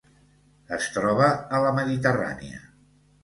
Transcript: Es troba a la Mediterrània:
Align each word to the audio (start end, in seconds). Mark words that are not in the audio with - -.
Es 0.77 0.87
troba 0.95 1.27
a 1.57 1.61
la 1.65 1.73
Mediterrània: 1.81 2.63